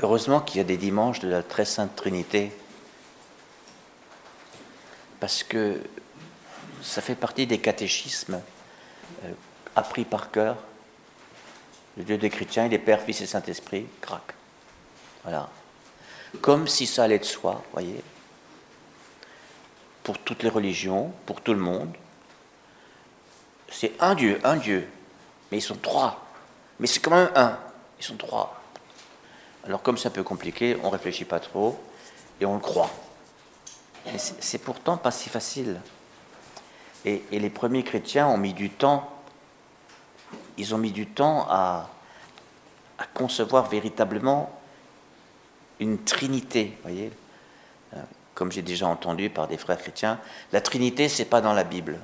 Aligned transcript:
Heureusement 0.00 0.40
qu'il 0.40 0.58
y 0.58 0.60
a 0.60 0.64
des 0.64 0.76
dimanches 0.76 1.20
de 1.20 1.28
la 1.28 1.42
très 1.42 1.64
sainte 1.64 1.96
Trinité, 1.96 2.52
parce 5.20 5.42
que 5.42 5.80
ça 6.82 7.00
fait 7.00 7.14
partie 7.14 7.46
des 7.46 7.58
catéchismes 7.58 8.40
euh, 9.24 9.32
appris 9.74 10.04
par 10.04 10.30
cœur. 10.30 10.56
Le 11.96 12.04
Dieu 12.04 12.18
des 12.18 12.28
chrétiens, 12.28 12.66
il 12.66 12.74
est 12.74 12.78
Père, 12.78 13.00
Fils 13.00 13.22
et 13.22 13.26
Saint-Esprit, 13.26 13.86
crac. 14.02 14.34
Voilà. 15.22 15.48
Comme 16.42 16.68
si 16.68 16.86
ça 16.86 17.04
allait 17.04 17.18
de 17.18 17.24
soi, 17.24 17.62
voyez. 17.72 18.02
Pour 20.02 20.18
toutes 20.18 20.42
les 20.42 20.50
religions, 20.50 21.12
pour 21.24 21.40
tout 21.40 21.54
le 21.54 21.60
monde. 21.60 21.92
C'est 23.70 23.92
un 23.98 24.14
Dieu, 24.14 24.38
un 24.44 24.56
Dieu. 24.56 24.86
Mais 25.50 25.58
ils 25.58 25.62
sont 25.62 25.76
trois. 25.76 26.26
Mais 26.78 26.86
c'est 26.86 27.00
quand 27.00 27.12
même 27.12 27.30
un. 27.34 27.58
Ils 27.98 28.04
sont 28.04 28.16
trois. 28.16 28.55
Alors 29.66 29.82
comme 29.82 29.98
c'est 29.98 30.08
un 30.08 30.12
peu 30.12 30.22
compliqué, 30.22 30.76
on 30.84 30.90
réfléchit 30.90 31.24
pas 31.24 31.40
trop 31.40 31.78
et 32.40 32.46
on 32.46 32.54
le 32.54 32.60
croit. 32.60 32.90
Mais 34.06 34.18
c'est 34.18 34.58
pourtant 34.58 34.96
pas 34.96 35.10
si 35.10 35.28
facile. 35.28 35.80
Et, 37.04 37.22
les 37.30 37.50
premiers 37.50 37.82
chrétiens 37.82 38.28
ont 38.28 38.36
mis 38.36 38.52
du 38.52 38.70
temps, 38.70 39.10
ils 40.56 40.74
ont 40.74 40.78
mis 40.78 40.92
du 40.92 41.06
temps 41.06 41.46
à, 41.50 41.90
concevoir 43.14 43.68
véritablement 43.68 44.50
une 45.80 46.02
trinité, 46.02 46.78
voyez 46.82 47.12
euh, 47.94 48.02
Comme 48.34 48.50
j'ai 48.50 48.62
déjà 48.62 48.86
entendu 48.86 49.28
par 49.28 49.48
des 49.48 49.58
frères 49.58 49.78
chrétiens, 49.78 50.18
la 50.52 50.60
trinité, 50.60 51.08
c'est 51.08 51.26
pas 51.26 51.40
dans 51.40 51.52
la 51.52 51.64
Bible. 51.64 52.00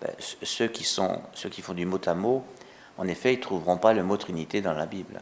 Ben, 0.00 0.10
ceux, 0.42 0.68
qui 0.68 0.84
sont, 0.84 1.20
ceux 1.34 1.48
qui 1.48 1.62
font 1.62 1.74
du 1.74 1.84
mot 1.84 2.00
à 2.06 2.14
mot, 2.14 2.44
en 2.96 3.06
effet, 3.06 3.34
ils 3.34 3.38
ne 3.38 3.42
trouveront 3.42 3.76
pas 3.76 3.92
le 3.92 4.02
mot 4.02 4.16
trinité 4.16 4.60
dans 4.62 4.72
la 4.72 4.86
Bible. 4.86 5.20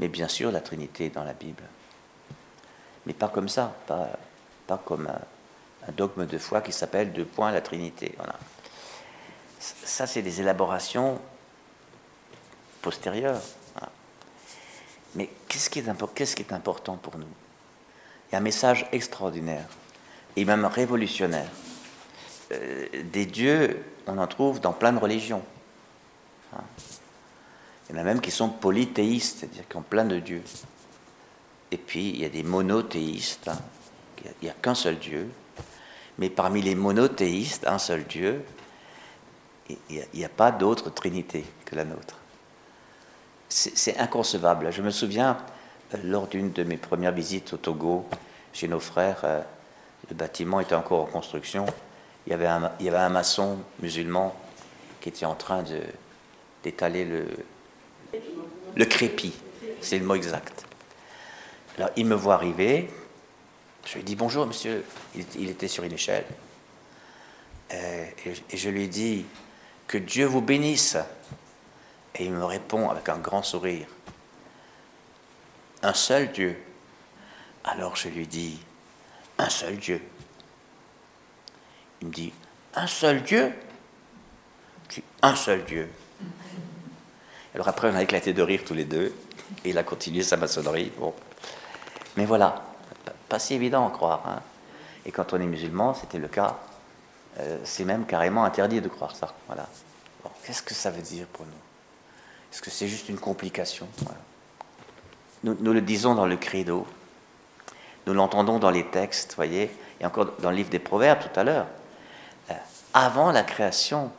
Mais 0.00 0.08
bien 0.08 0.28
sûr, 0.28 0.50
la 0.50 0.60
Trinité 0.60 1.06
est 1.06 1.14
dans 1.14 1.24
la 1.24 1.32
Bible. 1.32 1.62
Mais 3.06 3.12
pas 3.12 3.28
comme 3.28 3.48
ça, 3.48 3.74
pas, 3.86 4.78
comme 4.84 5.08
un, 5.08 5.92
dogme 5.92 6.26
de 6.26 6.38
foi 6.38 6.60
qui 6.60 6.72
s'appelle 6.72 7.12
deux 7.12 7.24
points 7.24 7.50
la 7.50 7.60
Trinité. 7.60 8.14
Voilà. 8.16 8.34
Ça, 9.58 10.06
c'est 10.06 10.22
des 10.22 10.40
élaborations 10.40 11.20
postérieures. 12.82 13.40
Mais 15.14 15.30
qu'est-ce 15.48 15.70
qui, 15.70 15.82
qui 15.82 16.42
est 16.42 16.52
important 16.52 16.96
pour 16.96 17.16
nous? 17.16 17.26
Il 18.28 18.32
y 18.32 18.34
a 18.34 18.38
un 18.38 18.42
message 18.42 18.86
extraordinaire 18.92 19.64
et 20.36 20.44
même 20.44 20.66
révolutionnaire. 20.66 21.50
Euh, 22.52 22.86
des 23.04 23.26
dieux, 23.26 23.82
on 24.06 24.18
en 24.18 24.26
trouve 24.26 24.60
dans 24.60 24.72
plein 24.72 24.92
de 24.92 24.98
religions. 24.98 25.42
Hein. 26.54 26.62
Il 27.88 27.96
y 27.96 27.98
en 27.98 28.00
a 28.02 28.04
même 28.04 28.20
qui 28.20 28.30
sont 28.30 28.50
polythéistes, 28.50 29.38
c'est-à-dire 29.40 29.66
qui 29.66 29.76
ont 29.76 29.82
plein 29.82 30.04
de 30.04 30.18
dieux. 30.18 30.42
Et 31.70 31.78
puis, 31.78 32.10
il 32.10 32.20
y 32.20 32.24
a 32.24 32.28
des 32.28 32.42
monothéistes, 32.42 33.48
hein. 33.48 33.58
il 34.24 34.30
n'y 34.42 34.50
a, 34.50 34.54
qu'un 34.54 34.74
seul 34.74 34.98
Dieu. 34.98 35.28
Mais 36.18 36.28
parmi 36.28 36.60
les 36.60 36.74
monothéistes, 36.74 37.66
un 37.66 37.78
seul 37.78 38.04
Dieu, 38.04 38.44
il 39.68 40.06
n'y 40.14 40.24
a, 40.24 40.28
pas 40.28 40.50
d'autre 40.50 40.90
trinité 40.90 41.44
que 41.64 41.76
la 41.76 41.84
nôtre. 41.84 42.16
C'est 43.48 43.98
inconcevable. 43.98 44.70
Je 44.70 44.82
me 44.82 44.90
souviens, 44.90 45.38
euh, 45.94 45.98
lors 46.04 46.26
d'une 46.26 46.52
de 46.52 46.64
mes 46.64 46.76
premières 46.76 47.12
visites 47.12 47.54
au 47.54 47.56
Togo, 47.56 48.06
chez 48.52 48.68
nos 48.68 48.80
frères, 48.80 49.20
euh, 49.24 49.40
le 50.10 50.14
bâtiment 50.14 50.60
était 50.60 50.74
encore 50.74 51.04
en 51.04 51.06
construction. 51.06 51.64
Il 52.26 52.30
y 52.30 52.34
avait 52.34 52.46
un, 52.46 52.70
il 52.80 52.86
y 52.86 52.88
avait 52.88 52.98
un 52.98 53.08
maçon 53.08 53.58
musulman 53.80 54.34
qui 55.00 55.08
était 55.08 55.24
en 55.24 55.34
train 55.34 55.64
d'étaler 56.62 57.04
le, 57.04 57.26
le 58.78 58.84
crépi, 58.84 59.34
c'est 59.80 59.98
le 59.98 60.06
mot 60.06 60.14
exact. 60.14 60.64
Alors 61.76 61.90
il 61.96 62.06
me 62.06 62.14
voit 62.14 62.34
arriver, 62.34 62.88
je 63.84 63.96
lui 63.96 64.04
dis 64.04 64.16
bonjour 64.16 64.46
monsieur, 64.46 64.84
il, 65.14 65.50
était 65.50 65.68
sur 65.68 65.84
une 65.84 65.92
échelle, 65.92 66.24
euh, 67.74 68.06
et, 68.24 68.56
je 68.56 68.70
lui 68.70 68.88
dis 68.88 69.26
que 69.86 69.98
Dieu 69.98 70.24
vous 70.24 70.40
bénisse. 70.40 70.96
Et 72.14 72.24
il 72.24 72.32
me 72.32 72.44
répond 72.44 72.88
avec 72.88 73.08
un 73.10 73.18
grand 73.18 73.42
sourire, 73.42 73.86
un 75.82 75.94
seul 75.94 76.32
Dieu. 76.32 76.58
Alors 77.64 77.94
je 77.94 78.08
lui 78.08 78.26
dis, 78.26 78.58
un 79.36 79.50
seul 79.50 79.76
Dieu. 79.76 80.00
Il 82.00 82.08
me 82.08 82.12
dit, 82.12 82.32
un 82.74 82.86
seul 82.86 83.22
Dieu? 83.22 83.52
Je 84.88 84.96
dis, 84.96 85.04
un 85.22 85.36
seul 85.36 85.64
Dieu. 85.64 85.88
Alors 87.58 87.66
après, 87.66 87.90
on 87.90 87.96
a 87.96 88.02
éclaté 88.04 88.32
de 88.32 88.40
rire 88.40 88.60
tous 88.64 88.72
les 88.72 88.84
deux, 88.84 89.12
et 89.64 89.70
il 89.70 89.78
a 89.78 89.82
continué 89.82 90.22
sa 90.22 90.36
maçonnerie. 90.36 90.92
Bon. 90.96 91.12
Mais 92.16 92.24
voilà, 92.24 92.62
pas 93.28 93.40
si 93.40 93.52
évident 93.52 93.84
à 93.84 93.90
croire. 93.90 94.22
Hein. 94.28 94.40
Et 95.04 95.10
quand 95.10 95.32
on 95.32 95.40
est 95.40 95.46
musulman, 95.46 95.92
c'était 95.92 96.20
le 96.20 96.28
cas. 96.28 96.56
Euh, 97.40 97.58
c'est 97.64 97.84
même 97.84 98.06
carrément 98.06 98.44
interdit 98.44 98.80
de 98.80 98.88
croire 98.88 99.16
ça. 99.16 99.34
Voilà. 99.48 99.66
Qu'est-ce 100.44 100.62
que 100.62 100.72
ça 100.72 100.92
veut 100.92 101.02
dire 101.02 101.26
pour 101.26 101.46
nous? 101.46 101.52
Est-ce 102.52 102.62
que 102.62 102.70
c'est 102.70 102.86
juste 102.86 103.08
une 103.08 103.18
complication? 103.18 103.88
Nous, 105.42 105.72
le 105.72 105.80
disons 105.80 106.14
dans 106.14 106.26
le 106.26 106.36
credo. 106.36 106.86
Nous 108.06 108.14
l'entendons 108.14 108.60
dans 108.60 108.70
les 108.70 108.86
textes, 108.86 109.34
voyez, 109.34 109.76
et 110.00 110.06
encore 110.06 110.26
dans 110.38 110.50
le 110.50 110.56
livre 110.56 110.70
des 110.70 110.78
Proverbes 110.78 111.18
tout 111.20 111.40
à 111.40 111.42
l'heure. 111.42 111.66
Euh, 112.52 112.54
avant 112.94 113.32
la 113.32 113.42
création, 113.42 114.12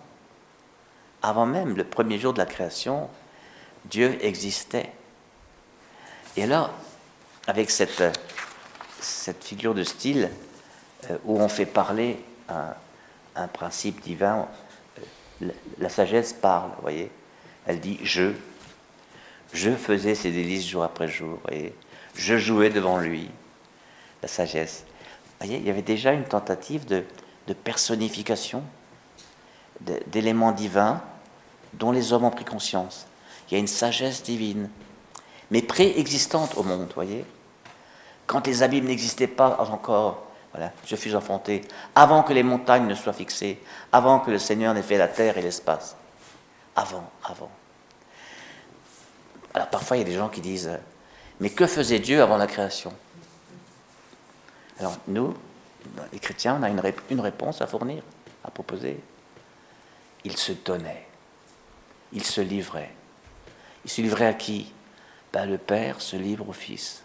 avant 1.24 1.46
même 1.46 1.78
le 1.78 1.86
premier 1.86 2.20
jour 2.20 2.34
de 2.34 2.40
la 2.40 2.46
création, 2.46 3.10
Dieu 3.90 4.18
existait. 4.22 4.92
Et 6.38 6.44
alors, 6.44 6.72
avec 7.48 7.72
cette, 7.72 8.04
cette 9.00 9.44
figure 9.44 9.74
de 9.74 9.84
style 9.84 10.30
euh, 11.10 11.18
où 11.26 11.40
on 11.40 11.50
fait 11.50 11.66
parler 11.66 12.20
un, 12.48 13.48
principe 13.48 14.02
divin, 14.02 14.48
euh, 15.42 15.50
la, 15.80 15.90
sagesse 15.90 16.34
parle, 16.34 16.70
vous 16.76 16.82
voyez. 16.82 17.12
Elle 17.66 17.80
dit 17.80 18.00
je. 18.04 18.34
Je 19.54 19.72
faisais 19.72 20.14
ses 20.14 20.32
délices 20.32 20.68
jour 20.68 20.84
après 20.84 21.08
jour, 21.08 21.40
voyez. 21.48 21.74
Je 22.16 22.38
jouais 22.38 22.70
devant 22.70 23.00
lui. 23.00 23.30
La 24.22 24.28
sagesse. 24.28 24.84
Vous 24.86 25.46
voyez, 25.46 25.58
il 25.58 25.66
y 25.66 25.70
avait 25.70 25.82
déjà 25.82 26.12
une 26.12 26.26
tentative 26.26 26.86
de 26.86 27.04
personnification 27.64 28.64
d'éléments 30.08 30.52
divins 30.52 31.02
dont 31.74 31.92
les 31.92 32.14
hommes 32.14 32.26
ont 32.26 32.32
pris 32.32 32.46
conscience. 32.46 33.08
Il 33.50 33.54
y 33.54 33.58
a 33.58 33.60
une 33.60 33.68
sagesse 33.68 34.22
divine, 34.22 34.70
mais 35.50 35.62
préexistante 35.62 36.56
au 36.56 36.64
monde, 36.64 36.92
voyez. 36.94 37.26
Quand 38.28 38.46
les 38.46 38.62
abîmes 38.62 38.86
n'existaient 38.86 39.28
pas 39.28 39.58
encore, 39.72 40.28
je 40.86 40.96
fus 40.96 41.16
enfanté, 41.16 41.62
avant 41.96 42.22
que 42.22 42.34
les 42.34 42.44
montagnes 42.44 42.86
ne 42.86 42.94
soient 42.94 43.14
fixées, 43.14 43.60
avant 43.92 44.20
que 44.20 44.30
le 44.30 44.38
Seigneur 44.38 44.74
n'ait 44.74 44.84
fait 44.84 44.98
la 44.98 45.08
terre 45.08 45.38
et 45.38 45.42
l'espace. 45.42 45.96
Avant, 46.76 47.10
avant. 47.24 47.50
Alors 49.54 49.70
parfois, 49.70 49.98
il 49.98 50.02
y 50.02 50.04
a 50.04 50.06
des 50.06 50.16
gens 50.16 50.30
qui 50.30 50.42
disent, 50.42 50.72
mais 51.40 51.50
que 51.50 51.66
faisait 51.66 52.00
Dieu 52.00 52.22
avant 52.22 52.38
la 52.38 52.48
création? 52.48 52.94
Alors 54.80 54.96
nous, 55.08 55.34
les 56.14 56.20
chrétiens, 56.20 56.58
on 56.60 56.64
a 56.64 56.70
une, 56.70 56.82
une 57.10 57.20
réponse 57.20 57.62
à 57.62 57.68
fournir, 57.68 58.04
à 58.44 58.52
proposer. 58.52 59.00
Il 60.24 60.38
se 60.38 60.52
donnait, 60.52 61.08
il 62.14 62.24
se 62.24 62.42
livrait. 62.42 62.92
Il 63.90 63.92
se 63.92 64.02
livrait 64.02 64.28
à 64.28 64.34
qui? 64.36 64.72
Ben, 65.34 65.48
Le 65.48 65.58
Père 65.58 66.00
se 66.00 66.16
livre 66.16 66.48
au 66.48 66.54
Fils. 66.54 67.02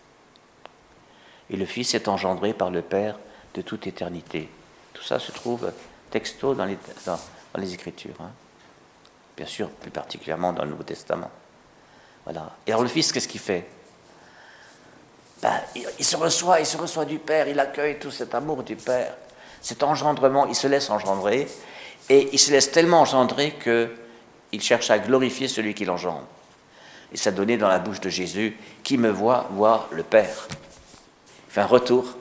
Et 1.49 1.57
le 1.57 1.65
Fils 1.65 1.95
est 1.95 2.09
engendré 2.09 2.53
par 2.53 2.71
le 2.71 2.83
Père 2.83 3.19
de 3.55 3.63
toute 3.63 3.87
éternité. 3.87 4.51
Tout 4.93 5.03
ça 5.03 5.19
se 5.19 5.33
trouve 5.33 5.73
texto 6.11 6.55
dans 6.55 6.67
les, 6.67 7.73
Écritures. 7.73 8.21
Hein. 8.21 8.31
Bien 9.35 9.47
sûr, 9.47 9.71
plus 9.71 9.91
particulièrement 9.91 10.53
dans 10.53 10.65
le 10.65 10.73
Nouveau 10.73 10.83
Testament. 10.83 11.31
Voilà. 12.25 12.55
Et 12.67 12.73
alors 12.73 12.83
le 12.83 12.91
Fils, 12.91 13.13
qu'est-ce 13.13 13.29
qu'il 13.29 13.41
fait? 13.41 13.67
Ben, 15.41 15.59
il, 15.75 15.87
il, 15.99 16.05
se 16.05 16.17
reçoit, 16.17 16.61
il 16.61 16.67
se 16.67 16.77
reçoit 16.77 17.07
du 17.07 17.19
Père, 17.19 17.49
il 17.49 17.59
accueille 17.61 17.99
tout 17.99 18.11
cet 18.11 18.35
amour 18.35 18.63
du 18.63 18.77
Père, 18.77 19.17
cet 19.63 19.83
engendrement, 19.83 20.45
il 20.49 20.55
se 20.55 20.67
laisse 20.67 20.91
engendrer, 20.91 21.49
et 22.11 22.29
il 22.35 22.39
se 22.39 22.51
laisse 22.51 22.71
tellement 22.71 23.01
engendrer 23.01 23.55
qu'il 23.55 24.61
cherche 24.61 24.91
à 24.91 24.99
glorifier 24.99 25.49
celui 25.49 25.73
qui 25.73 25.87
l'engendre. 25.87 26.27
Et 27.15 27.17
ça 27.17 27.31
donnait 27.31 27.57
dans 27.57 27.69
la 27.69 27.79
bouche 27.79 28.01
de 28.01 28.11
Jésus, 28.11 28.59
qui 28.83 28.99
me 28.99 29.09
voit 29.09 29.47
voir 29.53 29.89
le 29.93 30.03
Père? 30.03 30.49
Il 31.47 31.53
fait 31.53 31.61
un 31.61 31.67
retour, 31.67 32.17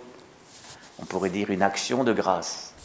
on 1.00 1.06
pourrait 1.06 1.32
dire 1.32 1.50
une 1.50 1.64
action 1.64 2.04
de 2.04 2.14
grâce. 2.14 2.76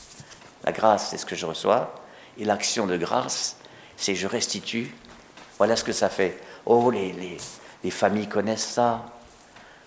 La 0.64 0.72
grâce, 0.72 1.10
c'est 1.10 1.18
ce 1.18 1.26
que 1.26 1.36
je 1.36 1.44
reçois, 1.44 1.94
et 2.38 2.46
l'action 2.46 2.86
de 2.86 2.96
grâce, 2.96 3.58
c'est 3.98 4.14
je 4.14 4.26
restitue. 4.26 4.90
Voilà 5.58 5.76
ce 5.76 5.84
que 5.84 5.92
ça 5.92 6.08
fait. 6.08 6.40
Oh, 6.64 6.90
les, 6.90 7.12
les, 7.84 7.90
familles 7.90 8.28
connaissent 8.28 8.66
ça. 8.66 9.04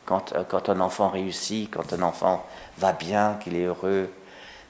Quand, 0.06 0.33
euh, 0.33 0.44
quand, 0.44 0.69
un 0.69 0.79
enfant 0.79 1.09
réussit, 1.09 1.71
quand 1.71 1.91
un 1.91 2.03
enfant 2.03 2.45
va 2.77 2.94
bien, 2.94 3.39
qu'il 3.41 3.56
est 3.56 3.65
heureux, 3.65 4.12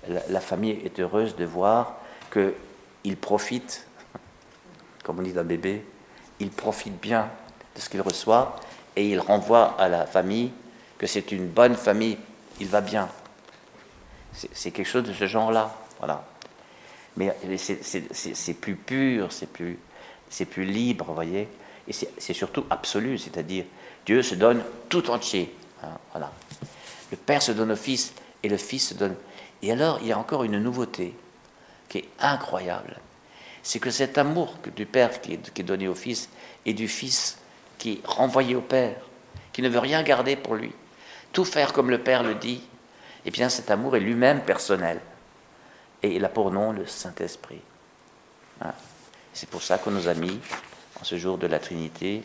la, 0.08 0.40
famille 0.40 0.80
est 0.86 1.02
heureuse 1.02 1.36
de 1.36 1.44
voir 1.44 1.98
qu'il 2.32 3.18
profite, 3.18 3.88
comme 5.04 5.20
on 5.20 5.22
dit 5.22 5.34
d'un 5.34 5.44
bébé, 5.44 5.86
il 6.40 6.50
profite 6.50 7.00
bien 7.02 7.30
de 7.76 7.82
ce 7.82 7.90
qu'il 7.90 8.02
reçoit 8.02 8.60
et 8.96 9.08
il 9.10 9.20
renvoie 9.20 9.76
à 9.80 9.88
la 9.88 10.06
famille 10.06 10.52
que 10.98 11.08
c'est 11.08 11.32
une 11.32 11.48
bonne 11.48 11.76
famille, 11.76 12.18
il 12.60 12.68
va 12.68 12.82
bien. 12.82 13.10
C'est 14.34 14.72
quelque 14.72 14.88
chose 14.88 15.04
de 15.04 15.14
ce 15.14 15.26
genre-là. 15.26 15.76
Voilà. 15.98 16.24
Mais 17.18 17.36
c'est 17.58 18.54
plus 18.54 18.76
pur, 18.76 19.32
c'est 19.32 19.50
plus, 19.50 19.80
plus 20.50 20.64
libre, 20.64 21.06
vous 21.06 21.16
voyez. 21.16 21.48
Et 21.88 21.94
c'est 21.94 22.34
surtout 22.34 22.66
absolu, 22.70 23.18
c'est-à-dire 23.18 23.66
Dieu 24.06 24.22
se 24.22 24.36
donne 24.36 24.64
tout 24.90 25.10
entier. 25.10 25.54
Hein, 25.84 25.98
voilà. 26.12 26.32
Le 27.10 27.18
Père 27.18 27.42
se 27.42 27.52
donne 27.52 27.72
au 27.72 27.76
Fils 27.76 28.14
et 28.44 28.50
le 28.50 28.58
Fils 28.58 28.90
se 28.90 28.94
donne. 28.94 29.16
Et 29.62 29.72
alors, 29.72 30.00
il 30.02 30.08
y 30.08 30.12
a 30.12 30.18
encore 30.18 30.44
une 30.44 30.60
nouveauté 30.60 31.14
qui 31.90 32.00
est 32.00 32.10
incroyable. 32.20 33.00
C'est 33.64 33.80
que 33.80 33.92
cet 33.92 34.18
amour 34.18 34.56
du 34.76 34.86
Père 34.86 35.20
qui 35.22 35.34
est, 35.34 35.54
qui 35.54 35.62
est 35.62 35.66
donné 35.66 35.88
au 35.88 35.96
Fils 35.96 36.30
et 36.66 36.74
du 36.74 36.88
Fils 36.88 37.38
qui 37.82 37.94
est 37.94 38.06
renvoyé 38.06 38.56
au 38.56 38.62
Père, 38.62 38.96
qui 39.52 39.64
ne 39.64 39.68
veut 39.68 39.80
rien 39.80 40.04
garder 40.04 40.36
pour 40.36 40.54
lui, 40.54 40.72
tout 41.34 41.44
faire 41.44 41.74
comme 41.74 41.90
le 41.90 41.98
Père 41.98 42.22
le 42.22 42.36
dit, 42.36 42.62
eh 43.26 43.32
bien 43.32 43.50
cet 43.50 43.72
amour 43.72 43.96
est 43.96 44.00
lui-même 44.00 44.42
personnel. 44.42 45.02
Et 46.04 46.16
il 46.16 46.24
a 46.24 46.30
pour 46.30 46.52
nom 46.52 46.74
le 46.74 46.86
Saint-Esprit. 46.86 47.62
Hein. 48.62 48.74
C'est 49.34 49.50
pour 49.50 49.64
ça 49.64 49.80
qu'on 49.80 49.90
nous 49.90 50.08
a 50.08 50.14
mis, 50.14 50.40
en 51.00 51.04
ce 51.04 51.18
jour 51.18 51.40
de 51.40 51.48
la 51.48 51.58
Trinité, 51.58 52.22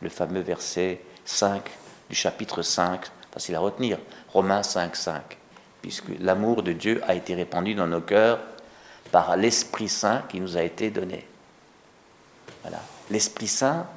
le 0.00 0.08
fameux 0.08 0.42
verset 0.42 1.00
5 1.24 1.68
du 2.08 2.14
chapitre 2.14 2.62
5, 2.62 3.00
facile 3.32 3.56
à 3.56 3.60
retenir, 3.60 3.98
Romains 4.28 4.62
5, 4.62 4.94
5, 4.94 5.38
puisque 5.82 6.10
l'amour 6.20 6.62
de 6.62 6.72
Dieu 6.72 7.02
a 7.08 7.16
été 7.16 7.34
répandu 7.34 7.74
dans 7.74 7.88
nos 7.88 8.00
cœurs 8.00 8.38
par 9.10 9.36
l'Esprit 9.36 9.88
Saint 9.88 10.22
qui 10.28 10.40
nous 10.40 10.56
a 10.56 10.62
été 10.62 10.90
donné. 10.90 11.26
Voilà. 12.62 12.80
L'Esprit 13.10 13.48
Saint 13.48 13.88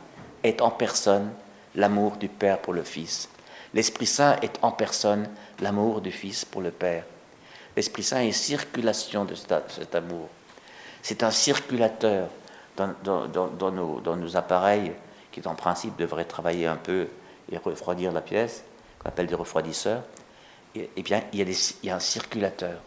est 0.44 0.62
en 0.62 0.72
personne 0.72 1.32
l'amour 1.76 2.18
du 2.18 2.28
Père 2.28 2.60
pour 2.60 2.74
le 2.74 2.84
Fils. 2.84 3.30
L'Esprit 3.74 4.06
Saint 4.06 4.38
est 4.42 4.58
en 4.62 4.72
personne 4.72 5.30
l'amour 5.60 6.02
du 6.02 6.12
Fils 6.12 6.46
pour 6.46 6.62
le 6.62 6.72
Père. 6.72 7.04
L'Esprit 7.76 8.04
Saint 8.04 8.22
est 8.22 8.32
circulation 8.32 9.26
de 9.26 9.36
cet, 9.36 9.94
amour. 9.94 10.30
C'est 11.04 11.22
un 11.24 11.32
circulateur 11.32 12.30
dans, 12.76 13.72
nos, 13.72 14.38
appareils 14.38 14.94
qui, 15.32 15.42
en 15.48 15.56
principe, 15.56 15.96
devraient 15.98 16.26
travailler 16.26 16.66
un 16.66 16.76
peu 16.76 17.08
et 17.52 17.58
refroidir 17.58 18.12
la 18.12 18.22
pièce, 18.22 18.64
qu'on 19.00 19.10
appelle 19.10 19.28
des 19.28 19.36
refroidisseurs. 19.36 20.02
Eh 20.76 21.04
bien, 21.04 21.22
il 21.34 21.48
y, 21.84 21.90
a 21.90 21.96
un 21.96 22.00
circulateur. 22.00 22.80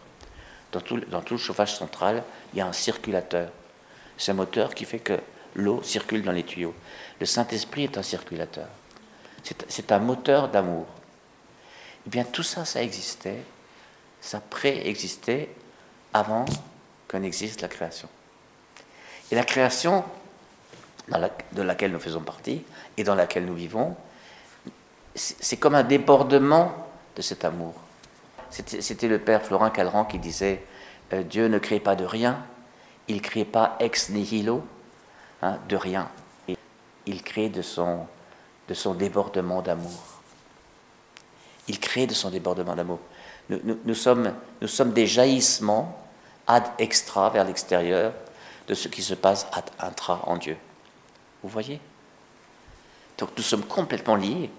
Dans 0.72 0.80
tout, 0.80 0.98
dans 0.98 1.22
tout 1.22 1.34
le 1.34 1.40
chauffage 1.40 1.74
central, 1.74 2.22
il 2.52 2.58
y 2.58 2.60
a 2.60 2.66
un 2.66 2.72
circulateur. 2.72 3.50
C'est 4.16 4.32
un 4.32 4.34
moteur 4.34 4.74
qui 4.74 4.84
fait 4.84 4.98
que 4.98 5.18
l'eau 5.54 5.82
circule 5.82 6.22
dans 6.22 6.32
les 6.32 6.44
tuyaux. 6.44 6.74
Le 7.18 7.26
Saint-Esprit 7.26 7.84
est 7.84 7.98
un 7.98 8.02
circulateur. 8.02 8.68
C'est 9.68 9.92
un 9.92 9.98
moteur 9.98 10.48
d'amour. 10.48 10.86
Eh 12.06 12.10
bien, 12.10 12.24
tout 12.24 12.42
ça, 12.42 12.64
ça 12.64 12.82
existait, 12.82 13.42
ça 14.20 14.40
préexistait 14.40 15.50
avant 16.12 16.44
qu'en 17.08 17.22
existe 17.22 17.62
la 17.62 17.68
création. 17.68 18.08
Et 19.30 19.34
la 19.34 19.44
création, 19.44 20.04
de 21.52 21.62
laquelle 21.62 21.92
nous 21.92 22.00
faisons 22.00 22.20
partie 22.20 22.62
et 22.96 23.04
dans 23.04 23.14
laquelle 23.14 23.44
nous 23.44 23.54
vivons, 23.54 23.96
c'est 25.14 25.56
comme 25.56 25.74
un 25.74 25.82
débordement 25.82 26.72
de 27.16 27.22
cet 27.22 27.44
amour. 27.44 27.74
C'était 28.50 29.08
le 29.08 29.18
père 29.18 29.42
Florin 29.42 29.70
Calran 29.70 30.04
qui 30.04 30.18
disait 30.18 30.64
euh, 31.12 31.22
Dieu 31.22 31.46
ne 31.48 31.58
crée 31.58 31.80
pas 31.80 31.94
de 31.94 32.04
rien, 32.04 32.44
il 33.08 33.16
ne 33.16 33.20
crée 33.20 33.44
pas 33.44 33.76
ex 33.80 34.10
nihilo, 34.10 34.64
hein, 35.42 35.58
de 35.68 35.76
rien. 35.76 36.08
Il 37.06 37.22
crée 37.22 37.48
de 37.48 37.62
son, 37.62 38.06
de 38.68 38.74
son 38.74 38.94
débordement 38.94 39.62
d'amour. 39.62 40.02
Il 41.68 41.78
crée 41.80 42.06
de 42.06 42.14
son 42.14 42.30
débordement 42.30 42.74
d'amour. 42.74 42.98
Nous, 43.48 43.94
sommes, 43.94 44.32
des 44.92 45.06
jaillissements 45.06 45.98
ad 46.46 46.64
extra 46.78 47.30
vers 47.30 47.44
l'extérieur 47.44 48.12
de 48.68 48.74
ce 48.74 48.88
qui 48.88 49.02
se 49.02 49.14
passe 49.14 49.46
ad 49.52 49.64
intra 49.80 50.20
en 50.24 50.36
Dieu. 50.36 50.56
Vous 51.42 51.48
voyez? 51.48 51.80
Donc 53.18 53.30
nous 53.36 53.42
sommes 53.42 53.64
complètement 53.64 54.16
liés, 54.16 54.50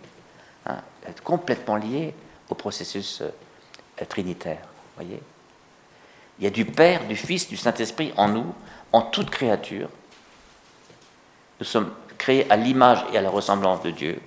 hein, 0.66 0.78
complètement 1.24 1.78
liés 1.78 2.14
au 2.50 2.56
processus 2.56 3.22
euh, 3.22 4.06
trinitaire. 4.06 4.68
Voyez? 4.96 5.22
Il 6.38 6.44
y 6.44 6.48
a 6.48 6.50
du 6.50 6.66
Père, 6.66 7.06
du 7.08 7.16
Fils, 7.16 7.48
du 7.48 7.58
Saint-Esprit 7.58 8.14
en 8.18 8.28
nous, 8.28 8.54
en 8.92 9.02
toute 9.04 9.30
créature. 9.30 9.90
Nous 11.62 11.68
sommes 11.68 11.92
créé 12.18 12.50
à 12.52 12.56
l'image 12.56 13.06
et 13.14 13.20
à 13.20 13.22
la 13.22 13.30
ressemblance 13.30 13.84
de 13.84 13.92
Dieu. 13.92 14.20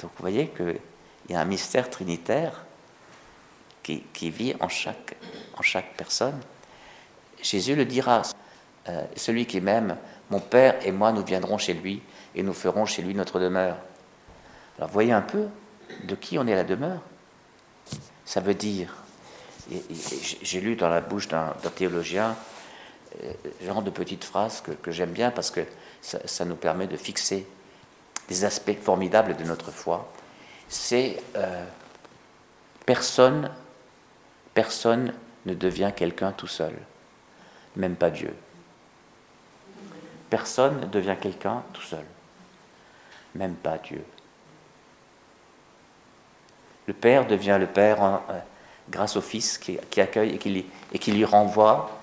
Donc 0.00 0.10
vous 0.10 0.18
voyez 0.18 0.48
qu'il 0.48 0.80
y 1.30 1.34
a 1.36 1.40
un 1.40 1.44
mystère 1.44 1.88
trinitaire 1.88 2.64
qui, 3.84 4.02
vit 4.30 4.56
en 4.58 4.68
chaque, 4.68 5.14
personne. 5.96 6.40
Jésus 7.40 7.76
le 7.76 7.84
dira, 7.84 8.22
euh, 8.88 9.04
celui 9.14 9.46
qui 9.46 9.60
m'aime, 9.60 9.96
mon 10.30 10.40
Père 10.40 10.84
et 10.84 10.90
moi, 10.90 11.12
nous 11.12 11.24
viendrons 11.24 11.58
chez 11.58 11.74
lui 11.74 12.02
et 12.34 12.42
nous 12.42 12.54
ferons 12.54 12.84
chez 12.84 13.02
lui 13.02 13.14
notre 13.14 13.38
demeure. 13.38 13.76
Alors 14.78 14.90
voyez 14.90 15.12
un 15.12 15.22
peu 15.22 15.46
de 16.02 16.16
qui 16.16 16.40
on 16.40 16.46
est 16.48 16.56
la 16.56 16.64
demeure? 16.64 17.00
Ça 18.24 18.40
veut 18.40 18.54
dire, 18.54 18.96
j'ai 20.42 20.60
lu 20.60 20.74
dans 20.74 20.88
la 20.88 21.00
bouche 21.00 21.28
d'un 21.28 21.54
théologien, 21.76 22.34
genre 23.64 23.82
de 23.82 23.90
petite 23.90 24.24
phrase 24.24 24.62
que, 24.82 24.90
j'aime 24.90 25.12
bien 25.12 25.30
parce 25.30 25.50
que 25.50 25.60
ça, 26.00 26.44
nous 26.44 26.56
permet 26.56 26.86
de 26.86 26.96
fixer 26.96 27.46
des 28.28 28.44
aspects 28.44 28.78
formidables 28.80 29.36
de 29.36 29.44
notre 29.44 29.70
foi, 29.70 30.10
c'est 30.68 31.22
euh, 31.36 31.64
personne, 32.84 33.50
personne 34.54 35.14
ne 35.46 35.54
devient 35.54 35.92
quelqu'un 35.96 36.32
tout 36.32 36.46
seul, 36.46 36.74
même 37.76 37.96
pas 37.96 38.10
Dieu. 38.10 38.34
Personne 40.28 40.80
ne 40.80 40.86
devient 40.86 41.16
quelqu'un 41.18 41.62
tout 41.72 41.82
seul, 41.82 42.04
même 43.34 43.54
pas 43.54 43.78
Dieu. 43.78 44.04
Le 46.86 46.92
Père 46.92 47.26
devient 47.26 47.56
le 47.58 47.66
Père 47.66 48.02
euh, 48.02 48.18
grâce 48.90 49.16
au 49.16 49.22
Fils 49.22 49.56
qui, 49.56 49.78
accueille 50.00 50.38
et 50.92 50.98
qui 50.98 51.12
lui 51.12 51.24
renvoie 51.24 51.97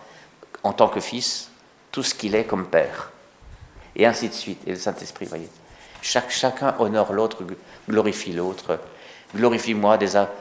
en 0.66 0.74
tant 0.74 0.90
que 0.90 1.00
Fils 1.00 1.52
tout 1.92 2.04
ce 2.04 2.14
qu'il 2.14 2.36
est 2.36 2.44
comme 2.44 2.68
Père 2.68 3.12
et 3.96 4.06
ainsi 4.06 4.28
de 4.28 4.34
suite. 4.34 4.62
Et 4.68 4.72
le 4.72 4.78
Saint-Esprit, 4.78 5.26
voyez. 5.26 5.50
Chacun 6.02 6.76
honore 6.80 7.14
l'autre, 7.14 7.44
glorifie 7.88 8.34
l'autre. 8.34 8.80
Glorifie-moi 9.36 9.98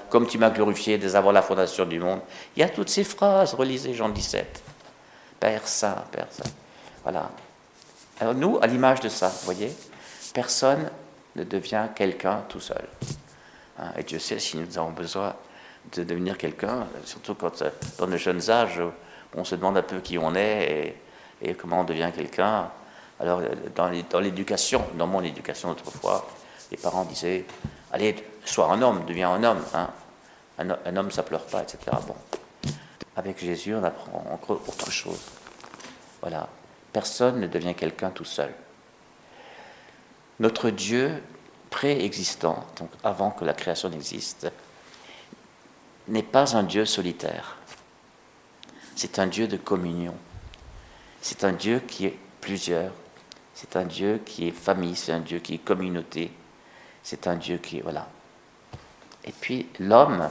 comme 0.08 0.26
tu 0.26 0.38
m'as 0.38 0.50
glorifié 0.50 0.99
dès 0.99 1.14
avant 1.14 1.32
la 1.32 1.42
fondation 1.42 1.84
du 1.84 1.99
monde. 1.99 2.20
Il 2.56 2.60
y 2.60 2.62
a 2.62 2.68
toutes 2.68 2.88
ces 2.88 3.04
phrases, 3.04 3.54
relisez 3.54 3.94
Jean 3.94 4.08
17. 4.08 4.62
Père 5.40 5.66
Saint, 5.66 6.04
Père 6.10 6.26
Saint. 6.30 6.50
Voilà. 7.02 7.30
Alors 8.20 8.34
nous, 8.34 8.58
à 8.62 8.66
l'image 8.66 9.00
de 9.00 9.08
ça, 9.08 9.28
vous 9.28 9.44
voyez, 9.44 9.72
personne 10.32 10.90
ne 11.37 11.44
devient 11.44 11.88
quelqu'un 11.94 12.44
tout 12.49 12.60
seul. 12.60 12.87
Hein, 13.78 13.90
et 13.99 14.02
Dieu 14.04 14.18
sait 14.18 14.38
si 14.38 14.56
nous 14.56 14.78
avons 14.78 14.90
besoin 14.90 15.34
de 15.92 16.04
devenir 16.04 16.38
quelqu'un, 16.38 16.87
surtout 17.04 17.34
quand 17.34 17.60
euh, 17.62 17.70
dans 17.99 18.06
nos 18.06 18.16
jeunes 18.16 18.50
âges, 18.50 18.80
on 19.36 19.44
se 19.44 19.54
demande 19.54 19.76
un 19.76 19.82
peu 19.82 20.00
qui 20.00 20.18
on 20.18 20.34
est 20.34 20.96
et, 21.42 21.54
comment 21.54 21.80
on 21.80 21.84
devient 21.84 22.10
quelqu'un. 22.14 22.70
Alors, 23.20 23.40
dans 23.74 24.20
l'éducation, 24.20 24.84
dans, 24.94 25.06
mon 25.06 25.22
éducation 25.22 25.70
autrefois, 25.70 26.26
les 26.70 26.76
parents 26.76 27.04
disaient 27.04 27.44
Allez, 27.92 28.16
sois 28.44 28.72
un 28.72 28.82
homme, 28.82 29.04
deviens 29.06 29.30
un 29.30 29.44
homme. 29.44 29.62
Hein. 29.74 29.88
Un, 30.58 30.96
homme, 30.96 31.10
ça 31.10 31.22
pleure 31.22 31.44
pas, 31.46 31.62
etc. 31.62 31.78
Bon. 32.06 32.14
Avec 33.16 33.38
Jésus, 33.38 33.74
on 33.74 33.84
apprend 33.84 34.24
encore 34.32 34.60
autre 34.66 34.90
chose. 34.90 35.20
Voilà. 36.20 36.48
Personne 36.92 37.40
ne 37.40 37.46
devient 37.46 37.74
quelqu'un 37.74 38.10
tout 38.10 38.24
seul. 38.24 38.52
Notre 40.40 40.70
Dieu 40.70 41.22
préexistant, 41.70 42.64
donc 42.78 42.90
avant 43.02 43.30
que 43.30 43.44
la 43.44 43.52
création 43.52 43.88
n'existe, 43.88 44.50
n'est 46.08 46.22
pas 46.22 46.56
un 46.56 46.62
Dieu 46.62 46.84
solitaire. 46.84 47.56
C'est 48.96 49.18
un 49.18 49.26
Dieu 49.26 49.48
de 49.48 49.56
communion. 49.56 50.14
C'est 51.20 51.44
un 51.44 51.52
Dieu 51.52 51.80
qui 51.80 52.06
est 52.06 52.18
plusieurs, 52.40 52.92
c'est 53.54 53.76
un 53.76 53.84
Dieu 53.84 54.20
qui 54.24 54.48
est 54.48 54.52
famille, 54.52 54.94
c'est 54.94 55.12
un 55.12 55.20
Dieu 55.20 55.38
qui 55.38 55.54
est 55.54 55.58
communauté, 55.58 56.30
c'est 57.02 57.26
un 57.26 57.36
Dieu 57.36 57.56
qui 57.56 57.78
est... 57.78 57.80
Voilà. 57.80 58.06
Et 59.24 59.32
puis 59.32 59.66
l'homme 59.80 60.28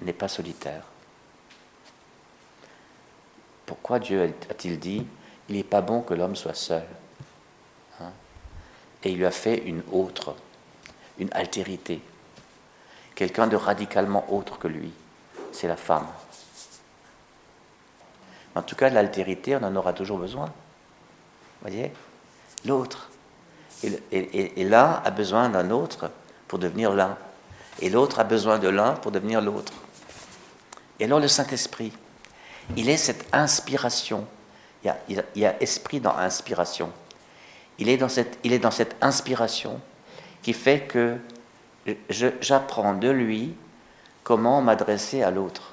n'est 0.00 0.12
pas 0.12 0.28
solitaire. 0.28 0.84
Pourquoi 3.66 3.98
Dieu 3.98 4.22
a-t-il 4.22 4.78
dit, 4.78 5.04
il 5.48 5.56
n'est 5.56 5.64
pas 5.64 5.80
bon 5.80 6.02
que 6.02 6.14
l'homme 6.14 6.36
soit 6.36 6.54
seul 6.54 6.84
hein? 8.00 8.12
Et 9.02 9.10
il 9.10 9.18
lui 9.18 9.26
a 9.26 9.32
fait 9.32 9.58
une 9.64 9.82
autre, 9.90 10.36
une 11.18 11.32
altérité, 11.32 12.00
quelqu'un 13.16 13.48
de 13.48 13.56
radicalement 13.56 14.32
autre 14.32 14.58
que 14.58 14.68
lui, 14.68 14.92
c'est 15.50 15.66
la 15.66 15.76
femme. 15.76 16.06
En 18.54 18.62
tout 18.62 18.76
cas, 18.76 18.90
l'altérité, 18.90 19.56
on 19.56 19.62
en 19.62 19.74
aura 19.76 19.92
toujours 19.92 20.18
besoin 20.18 20.52
voyez? 21.62 21.92
L'autre. 22.64 23.08
Et, 23.82 24.64
l'un 24.64 25.00
a 25.04 25.10
besoin 25.10 25.48
d'un 25.48 25.70
autre 25.70 26.10
pour 26.46 26.58
devenir 26.58 26.92
l'un. 26.92 27.16
Et 27.80 27.88
l'autre 27.90 28.20
a 28.20 28.24
besoin 28.24 28.58
de 28.58 28.68
l'un 28.68 28.92
pour 28.92 29.10
devenir 29.10 29.40
l'autre. 29.40 29.72
Et 31.00 31.04
alors 31.06 31.18
le 31.18 31.26
Saint-Esprit, 31.26 31.92
il 32.76 32.88
est 32.88 32.96
cette 32.96 33.26
inspiration. 33.32 34.26
Il 34.84 35.24
y, 35.34 35.46
a, 35.46 35.60
esprit 35.60 36.00
dans 36.00 36.16
inspiration. 36.16 36.90
Il 37.78 37.88
est 37.88 37.96
dans 37.96 38.70
cette 38.70 38.96
inspiration 39.00 39.80
qui 40.42 40.52
fait 40.52 40.82
que 40.82 41.16
j'apprends 42.08 42.94
de 42.94 43.08
lui 43.08 43.54
comment 44.22 44.60
m'adresser 44.60 45.22
à 45.22 45.30
l'autre. 45.30 45.71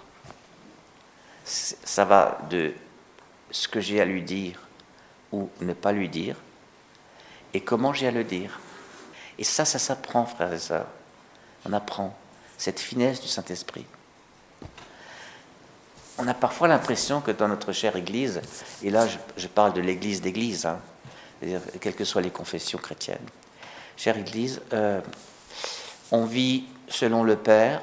Ça 1.45 2.05
va 2.05 2.39
de 2.49 2.73
ce 3.51 3.67
que 3.67 3.81
j'ai 3.81 3.99
à 4.01 4.05
lui 4.05 4.21
dire 4.21 4.59
ou 5.31 5.49
ne 5.61 5.73
pas 5.73 5.91
lui 5.91 6.09
dire, 6.09 6.35
et 7.53 7.61
comment 7.61 7.93
j'ai 7.93 8.07
à 8.07 8.11
le 8.11 8.23
dire. 8.23 8.59
Et 9.37 9.43
ça, 9.43 9.65
ça 9.65 9.79
s'apprend, 9.79 10.25
frères 10.25 10.53
et 10.53 10.59
sœurs. 10.59 10.87
On 11.65 11.73
apprend 11.73 12.15
cette 12.57 12.79
finesse 12.79 13.21
du 13.21 13.27
Saint-Esprit. 13.27 13.85
On 16.17 16.27
a 16.27 16.33
parfois 16.33 16.67
l'impression 16.67 17.21
que 17.21 17.31
dans 17.31 17.47
notre 17.47 17.71
chère 17.71 17.95
Église, 17.95 18.41
et 18.83 18.89
là 18.89 19.07
je, 19.37 19.47
parle 19.47 19.71
de 19.73 19.79
l'Église 19.79 20.21
d'Église, 20.21 20.65
hein, 20.65 20.79
quelles 21.79 21.95
que 21.95 22.03
soient 22.03 22.21
les 22.21 22.29
confessions 22.29 22.77
chrétiennes, 22.77 23.25
chère 23.95 24.17
Église, 24.17 24.61
euh, 24.73 24.99
on 26.11 26.25
vit 26.25 26.65
selon 26.89 27.23
le 27.23 27.37
Père, 27.37 27.81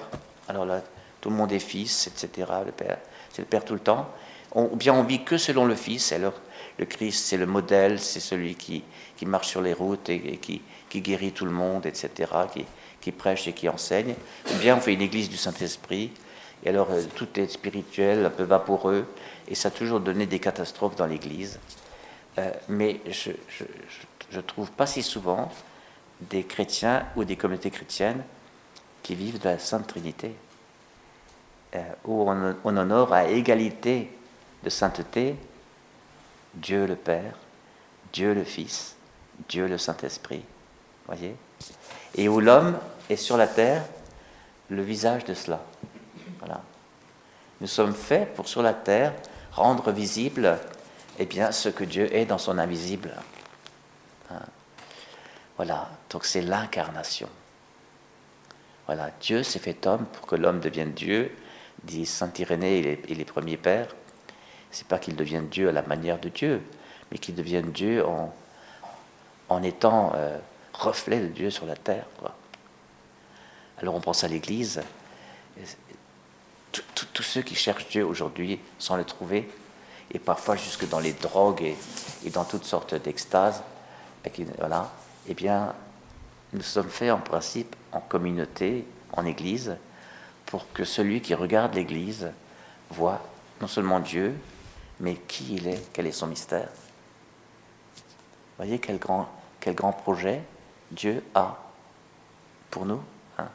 alors 0.48 0.66
là 0.66 0.82
tout 1.22 1.30
le 1.30 1.36
monde 1.36 1.50
est 1.52 1.58
fils, 1.58 2.08
etc., 2.08 2.46
le 2.66 2.72
Père, 2.72 2.98
c'est 3.36 3.42
le 3.42 3.48
Père 3.48 3.66
tout 3.66 3.74
le 3.74 3.80
temps, 3.80 4.08
ou 4.54 4.76
bien 4.76 4.94
on 4.94 5.02
vit 5.02 5.22
que 5.22 5.36
selon 5.36 5.66
le 5.66 5.74
Fils, 5.74 6.10
alors 6.12 6.32
le 6.78 6.86
Christ, 6.86 7.26
c'est 7.26 7.36
le 7.36 7.44
modèle, 7.44 8.00
c'est 8.00 8.20
celui 8.20 8.54
qui, 8.54 8.82
qui, 9.18 9.26
marche 9.26 9.48
sur 9.48 9.60
les 9.60 9.74
routes 9.74 10.08
et, 10.08 10.38
qui, 10.38 10.62
qui, 10.88 11.02
guérit 11.02 11.32
tout 11.32 11.44
le 11.44 11.50
monde, 11.50 11.84
etc., 11.84 12.10
qui, 12.50 12.64
qui, 13.02 13.12
prêche 13.12 13.46
et 13.46 13.52
qui 13.52 13.68
enseigne. 13.68 14.14
Ou 14.50 14.56
bien 14.58 14.76
on 14.76 14.80
fait 14.80 14.94
une 14.94 15.02
église 15.02 15.28
du 15.28 15.36
Saint-Esprit, 15.36 16.10
et 16.64 16.70
alors 16.70 16.88
euh, 16.90 17.02
tout 17.14 17.28
est 17.38 17.48
spirituel, 17.48 18.24
un 18.24 18.30
peu 18.30 18.44
vaporeux, 18.44 19.04
et 19.48 19.54
ça 19.54 19.68
a 19.68 19.70
toujours 19.70 20.00
donné 20.00 20.24
des 20.24 20.38
catastrophes 20.38 20.96
dans 20.96 21.06
l'église. 21.06 21.60
Euh, 22.38 22.50
mais 22.68 23.00
je 23.10 23.32
ne 24.32 24.40
trouve 24.40 24.70
pas 24.70 24.86
si 24.86 25.02
souvent 25.02 25.52
des 26.22 26.44
chrétiens 26.44 27.06
ou 27.16 27.24
des 27.24 27.36
communautés 27.36 27.70
chrétiennes 27.70 28.24
qui 29.02 29.14
vivent 29.14 29.38
de 29.38 29.44
la 29.44 29.58
Sainte 29.58 29.86
Trinité, 29.86 30.34
où 32.04 32.28
on, 32.30 32.56
on 32.64 32.76
honore 32.76 33.12
à 33.12 33.24
égalité 33.24 34.10
de 34.62 34.70
sainteté 34.70 35.36
Dieu 36.54 36.86
le 36.86 36.96
Père, 36.96 37.34
Dieu 38.12 38.34
le 38.34 38.44
Fils, 38.44 38.96
Dieu 39.48 39.66
le 39.66 39.78
Saint-Esprit. 39.78 40.44
Voyez? 41.06 41.36
Et 42.14 42.28
où 42.28 42.40
l'homme 42.40 42.78
est 43.10 43.16
sur 43.16 43.36
la 43.36 43.46
terre 43.46 43.84
le 44.70 44.82
visage 44.82 45.24
de 45.24 45.34
cela. 45.34 45.60
Voilà. 46.38 46.62
Nous 47.60 47.66
sommes 47.66 47.94
faits 47.94 48.34
pour 48.34 48.48
sur 48.48 48.62
la 48.62 48.74
terre 48.74 49.12
rendre 49.52 49.92
visible 49.92 50.58
eh 51.18 51.26
bien, 51.26 51.52
ce 51.52 51.68
que 51.68 51.84
Dieu 51.84 52.14
est 52.14 52.26
dans 52.26 52.38
son 52.38 52.58
invisible. 52.58 53.14
Hein. 54.30 54.40
Voilà, 55.56 55.88
donc 56.10 56.24
c'est 56.24 56.42
l'incarnation. 56.42 57.28
Voilà, 58.86 59.10
Dieu 59.20 59.42
s'est 59.42 59.58
fait 59.58 59.86
homme 59.86 60.04
pour 60.06 60.26
que 60.26 60.36
l'homme 60.36 60.60
devienne 60.60 60.92
Dieu, 60.92 61.34
dit 61.84 62.06
Saint 62.06 62.32
Irénée 62.38 63.00
et 63.08 63.14
les 63.14 63.24
premiers 63.24 63.56
pères 63.56 63.94
c'est 64.76 64.86
pas 64.86 64.98
qu'il 64.98 65.16
devienne 65.16 65.48
Dieu 65.48 65.70
à 65.70 65.72
la 65.72 65.80
manière 65.80 66.18
de 66.18 66.28
Dieu, 66.28 66.62
mais 67.10 67.16
qu'il 67.16 67.34
devienne 67.34 67.72
Dieu 67.72 68.04
en, 68.04 68.34
en 69.48 69.62
étant 69.62 70.12
euh, 70.14 70.38
reflet 70.74 71.20
de 71.20 71.28
Dieu 71.28 71.50
sur 71.50 71.64
la 71.64 71.76
terre. 71.76 72.04
Alors 73.78 73.94
on 73.94 74.00
pense 74.00 74.22
à 74.22 74.28
l'Église. 74.28 74.82
Tous 76.72 77.22
ceux 77.22 77.40
qui 77.40 77.54
cherchent 77.54 77.88
Dieu 77.88 78.04
aujourd'hui 78.04 78.60
sans 78.78 78.96
le 78.96 79.04
trouver, 79.04 79.48
et 80.12 80.18
parfois 80.18 80.56
jusque 80.56 80.86
dans 80.88 81.00
les 81.00 81.14
drogues 81.14 81.62
et, 82.24 82.30
dans 82.30 82.44
toutes 82.44 82.64
sortes 82.64 82.94
d'extases, 82.94 83.62
voilà, 84.58 84.92
eh 85.26 85.32
bien, 85.32 85.74
nous 86.52 86.62
sommes 86.62 86.90
faits 86.90 87.12
en 87.12 87.18
principe 87.18 87.74
en 87.92 88.00
communauté, 88.00 88.84
en 89.12 89.24
Église, 89.24 89.76
pour 90.46 90.72
que 90.72 90.84
celui 90.84 91.20
qui 91.20 91.34
regarde 91.34 91.74
l'Église 91.74 92.30
voit 92.90 93.20
non 93.60 93.66
seulement 93.66 94.00
Dieu, 94.00 94.34
mais 95.00 95.16
qui 95.16 95.56
il 95.56 95.68
est, 95.68 95.92
quel 95.92 96.06
est 96.06 96.12
son 96.12 96.26
mystère. 96.26 96.68
Voyez 98.56 98.78
quel 98.78 98.98
grand, 98.98 99.28
quel 99.60 99.74
grand 99.74 99.92
projet 99.92 100.42
Dieu 100.90 101.22
a 101.34 101.58
pour 102.70 102.86
nous. 102.86 103.02
Hein. 103.38 103.48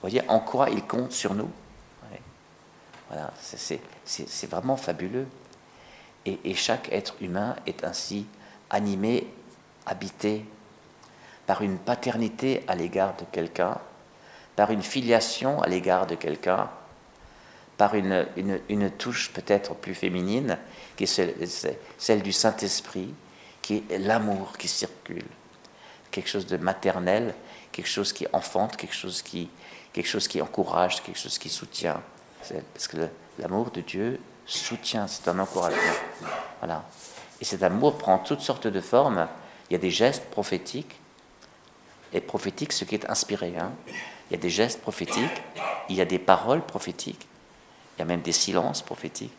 Voyez 0.00 0.22
en 0.28 0.40
quoi 0.40 0.70
il 0.70 0.82
compte 0.84 1.12
sur 1.12 1.34
nous. 1.34 1.50
Voilà, 3.08 3.32
c'est 3.40 4.50
vraiment 4.50 4.76
fabuleux. 4.76 5.28
Et, 6.24 6.40
et, 6.42 6.54
chaque 6.54 6.90
être 6.92 7.14
humain 7.20 7.54
est 7.64 7.84
ainsi 7.84 8.26
animé, 8.68 9.32
habité 9.86 10.44
par 11.46 11.62
une 11.62 11.78
paternité 11.78 12.64
à 12.66 12.74
l'égard 12.74 13.14
de 13.16 13.24
quelqu'un, 13.30 13.78
par 14.56 14.70
une 14.70 14.82
filiation 14.82 15.62
à 15.62 15.68
l'égard 15.68 16.06
de 16.06 16.14
quelqu'un, 16.14 16.68
par 17.76 17.94
une, 17.94 18.26
une, 18.36 18.90
touche 18.90 19.30
peut-être 19.32 19.74
plus 19.74 19.94
féminine, 19.94 20.58
qui 20.96 21.04
est 21.04 21.76
celle, 21.98 22.22
du 22.22 22.32
Saint-Esprit, 22.32 23.14
qui 23.60 23.84
est 23.90 23.98
l'amour 23.98 24.56
qui 24.58 24.66
circule, 24.66 25.26
quelque 26.10 26.28
chose 26.28 26.46
de 26.46 26.56
maternel, 26.56 27.34
quelque 27.70 27.88
chose 27.88 28.14
qui 28.14 28.26
enfante, 28.32 28.76
quelque 28.76 28.94
chose 28.94 29.20
qui, 29.20 29.50
quelque 29.92 30.08
chose 30.08 30.26
qui 30.26 30.40
encourage, 30.40 31.02
quelque 31.02 31.18
chose 31.18 31.38
qui 31.38 31.50
soutient. 31.50 32.00
Parce 32.72 32.88
que 32.88 32.96
l'amour 33.38 33.70
de 33.70 33.82
Dieu 33.82 34.18
soutient, 34.46 35.06
c'est 35.06 35.28
un 35.28 35.38
encouragement. 35.38 35.80
Voilà. 36.60 36.84
Et 37.42 37.44
cet 37.44 37.62
amour 37.62 37.98
prend 37.98 38.18
toutes 38.18 38.40
sortes 38.40 38.66
de 38.66 38.80
formes. 38.80 39.28
Il 39.68 39.74
y 39.74 39.76
a 39.76 39.78
des 39.80 39.90
gestes 39.90 40.24
prophétiques, 40.30 40.98
et 42.12 42.20
prophétiques, 42.20 42.72
ce 42.72 42.84
qui 42.84 42.94
est 42.94 43.10
inspiré. 43.10 43.54
Hein. 43.58 43.72
Il 44.30 44.34
y 44.34 44.36
a 44.36 44.40
des 44.40 44.50
gestes 44.50 44.80
prophétiques, 44.80 45.42
il 45.88 45.96
y 45.96 46.00
a 46.00 46.04
des 46.04 46.18
paroles 46.18 46.62
prophétiques, 46.62 47.26
il 47.96 48.00
y 48.00 48.02
a 48.02 48.04
même 48.04 48.22
des 48.22 48.32
silences 48.32 48.82
prophétiques, 48.82 49.32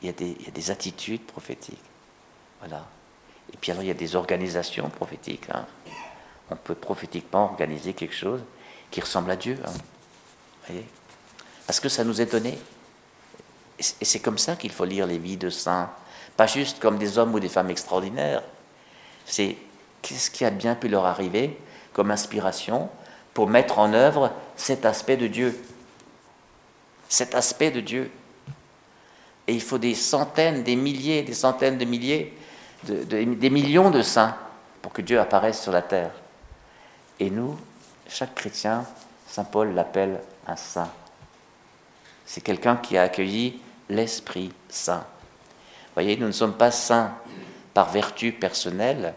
il 0.00 0.06
y 0.06 0.08
a 0.08 0.12
des, 0.12 0.34
des 0.34 0.70
attitudes 0.70 1.24
prophétiques. 1.24 1.78
Voilà. 2.60 2.86
Et 3.52 3.56
puis 3.56 3.70
alors 3.72 3.82
il 3.82 3.88
y 3.88 3.90
a 3.90 3.94
des 3.94 4.16
organisations 4.16 4.88
prophétiques. 4.88 5.48
Hein. 5.52 5.66
On 6.50 6.56
peut 6.56 6.74
prophétiquement 6.74 7.44
organiser 7.44 7.92
quelque 7.92 8.14
chose 8.14 8.40
qui 8.90 9.00
ressemble 9.00 9.30
à 9.30 9.36
Dieu. 9.36 9.58
Hein. 9.64 9.72
Voyez? 10.66 10.86
Parce 11.66 11.80
que 11.80 11.88
ça 11.88 12.04
nous 12.04 12.20
est 12.20 12.26
donné. 12.26 12.58
Et 13.78 14.04
c'est 14.04 14.20
comme 14.20 14.38
ça 14.38 14.56
qu'il 14.56 14.70
faut 14.70 14.84
lire 14.84 15.06
les 15.06 15.18
vies 15.18 15.36
de 15.36 15.50
saints. 15.50 15.90
Pas 16.36 16.46
juste 16.46 16.78
comme 16.78 16.98
des 16.98 17.18
hommes 17.18 17.34
ou 17.34 17.40
des 17.40 17.48
femmes 17.48 17.70
extraordinaires. 17.70 18.42
C'est 19.26 19.56
qu'est-ce 20.02 20.30
qui 20.30 20.44
a 20.44 20.50
bien 20.50 20.74
pu 20.74 20.88
leur 20.88 21.04
arriver 21.06 21.58
comme 21.92 22.10
inspiration 22.10 22.88
pour 23.34 23.48
mettre 23.48 23.78
en 23.78 23.92
œuvre 23.92 24.32
cet 24.56 24.84
aspect 24.84 25.16
de 25.16 25.26
Dieu 25.26 25.58
cet 27.12 27.34
aspect 27.34 27.70
de 27.70 27.80
Dieu. 27.80 28.10
Et 29.46 29.52
il 29.52 29.60
faut 29.60 29.76
des 29.76 29.94
centaines, 29.94 30.62
des 30.62 30.76
milliers, 30.76 31.22
des 31.22 31.34
centaines 31.34 31.76
de 31.76 31.84
milliers, 31.84 32.34
des 32.84 33.50
millions 33.50 33.90
de 33.90 34.00
saints 34.00 34.34
pour 34.80 34.94
que 34.94 35.02
Dieu 35.02 35.20
apparaisse 35.20 35.60
sur 35.60 35.72
la 35.72 35.82
terre. 35.82 36.10
Et 37.20 37.28
nous, 37.28 37.58
chaque 38.08 38.34
chrétien, 38.34 38.86
Saint 39.28 39.44
Paul 39.44 39.74
l'appelle 39.74 40.22
un 40.46 40.56
saint. 40.56 40.90
C'est 42.24 42.40
quelqu'un 42.40 42.76
qui 42.76 42.96
a 42.96 43.02
accueilli 43.02 43.60
l'Esprit 43.90 44.50
Saint. 44.70 45.04
Voyez, 45.92 46.16
nous 46.16 46.26
ne 46.26 46.32
sommes 46.32 46.56
pas 46.56 46.70
saints 46.70 47.14
par 47.74 47.90
vertu 47.90 48.32
personnelle 48.32 49.12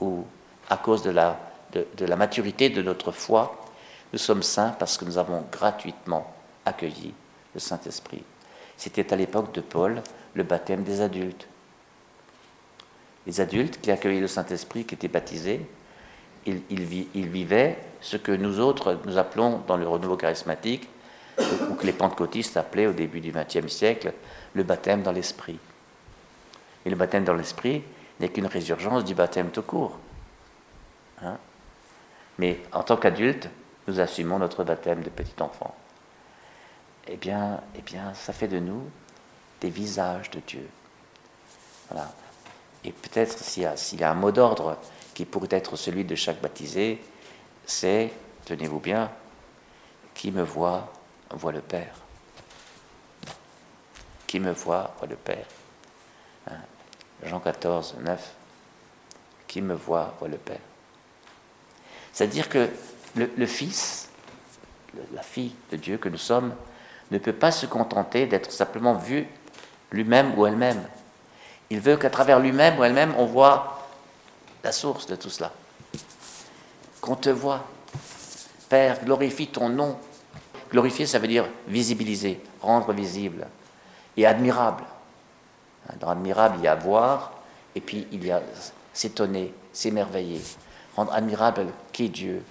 ou 0.00 0.24
à 0.70 0.78
cause 0.78 1.02
de 1.02 1.10
la, 1.10 1.38
de 1.72 2.06
la 2.06 2.16
maturité 2.16 2.70
de 2.70 2.82
notre 2.82 3.12
foi. 3.12 3.64
Nous 4.12 4.18
sommes 4.18 4.42
saints 4.42 4.74
parce 4.78 4.96
que 4.96 5.04
nous 5.04 5.18
avons 5.18 5.44
gratuitement 5.52 6.32
accueilli 6.64 7.12
le 7.54 7.60
Saint-Esprit. 7.60 8.22
C'était 8.76 9.12
à 9.12 9.16
l'époque 9.16 9.52
de 9.52 9.60
Paul 9.60 10.02
le 10.34 10.42
baptême 10.44 10.84
des 10.84 11.00
adultes. 11.00 11.48
Les 13.26 13.40
adultes 13.40 13.80
qui 13.80 13.90
accueillaient 13.90 14.20
le 14.20 14.28
Saint-Esprit, 14.28 14.84
qui 14.84 14.94
étaient 14.94 15.08
baptisés, 15.08 15.66
ils, 16.46 17.26
vivaient 17.26 17.78
ce 18.00 18.16
que 18.16 18.32
nous 18.32 18.60
autres, 18.60 18.98
nous 19.04 19.18
appelons 19.18 19.60
dans 19.66 19.76
le 19.76 19.86
renouveau 19.86 20.16
charismatique, 20.16 20.88
ou 21.70 21.74
que 21.74 21.84
les 21.86 21.92
pentecôtistes 21.92 22.56
appelaient 22.56 22.86
au 22.86 22.92
début 22.92 23.20
du 23.20 23.32
XXe 23.32 23.68
siècle, 23.68 24.12
le 24.54 24.62
baptême 24.62 25.02
dans 25.02 25.12
l'Esprit. 25.12 25.58
Et 26.86 26.90
le 26.90 26.96
baptême 26.96 27.24
dans 27.24 27.34
l'Esprit 27.34 27.82
n'est 28.18 28.30
qu'une 28.30 28.46
résurgence 28.46 29.04
du 29.04 29.14
baptême 29.14 29.50
tout 29.50 29.62
court. 29.62 29.98
Hein. 31.22 31.36
Mais 32.38 32.60
en 32.72 32.82
tant 32.82 32.96
qu'adultes, 32.96 33.48
nous 33.86 34.00
assumons 34.00 34.38
notre 34.38 34.64
baptême 34.64 35.02
de 35.02 35.10
petit 35.10 35.40
enfant 35.40 35.74
eh 37.08 37.16
bien, 37.16 37.60
eh 37.74 37.82
bien, 37.82 38.12
ça 38.14 38.32
fait 38.32 38.48
de 38.48 38.58
nous 38.58 38.88
des 39.60 39.70
visages 39.70 40.30
de 40.30 40.40
Dieu. 40.40 40.68
Voilà. 41.90 42.12
Et 42.84 42.92
peut-être 42.92 43.38
s'il 43.38 43.62
y, 43.62 44.04
a 44.04 44.10
un 44.10 44.14
mot 44.14 44.30
d'ordre 44.30 44.76
qui 45.14 45.24
pourrait 45.24 45.48
être 45.50 45.74
celui 45.76 46.04
de 46.04 46.14
chaque 46.14 46.40
baptisé, 46.40 47.02
c'est, 47.66 48.12
tenez-vous 48.44 48.78
bien, 48.78 49.10
qui 50.14 50.30
me 50.30 50.42
voit, 50.42 50.92
voit 51.30 51.52
le 51.52 51.60
Père. 51.60 51.94
Qui 54.26 54.38
me 54.38 54.52
voit, 54.52 54.94
voit 54.98 55.08
le 55.08 55.16
Père. 55.16 55.46
Hein? 56.48 56.60
Jean 57.24 57.40
14, 57.40 57.96
9. 58.00 58.34
Qui 59.48 59.62
me 59.62 59.74
voit, 59.74 60.14
voit 60.20 60.28
le 60.28 60.36
Père. 60.36 60.60
C'est-à-dire 62.18 62.48
que 62.48 62.68
le, 63.14 63.46
Fils, 63.46 64.08
la 65.14 65.22
fille 65.22 65.54
de 65.70 65.76
Dieu 65.76 65.98
que 65.98 66.08
nous 66.08 66.18
sommes, 66.18 66.52
ne 67.12 67.18
peut 67.18 67.32
pas 67.32 67.52
se 67.52 67.64
contenter 67.64 68.26
d'être 68.26 68.50
simplement 68.50 68.94
vu 68.94 69.28
lui-même 69.92 70.36
ou 70.36 70.44
elle-même. 70.44 70.82
Il 71.70 71.78
veut 71.78 71.96
qu'à 71.96 72.10
travers 72.10 72.40
lui-même 72.40 72.76
ou 72.76 72.82
elle-même, 72.82 73.14
on 73.18 73.24
voit 73.24 73.86
la 74.64 74.72
source 74.72 75.06
de 75.06 75.14
tout 75.14 75.30
cela. 75.30 75.52
Qu'on 77.00 77.14
te 77.14 77.30
voit. 77.30 77.64
Père, 78.68 79.04
glorifie 79.04 79.46
ton 79.46 79.68
nom. 79.68 79.96
Glorifier, 80.72 81.06
ça 81.06 81.20
veut 81.20 81.28
dire 81.28 81.46
visibiliser, 81.68 82.40
rendre 82.60 82.92
visible 82.92 83.46
et 84.16 84.26
admirable. 84.26 84.82
Dans 86.00 86.08
admirable, 86.08 86.56
il 86.58 86.64
y 86.64 86.68
a 86.68 86.74
voir, 86.74 87.34
et 87.76 87.80
puis 87.80 88.08
il 88.10 88.26
y 88.26 88.32
a 88.32 88.42
s'étonner, 88.92 89.54
s'émerveiller, 89.72 90.42
rendre 90.98 91.12
admirable 91.12 91.66
qui 91.92 92.06
est 92.06 92.08
Dieu. 92.08 92.42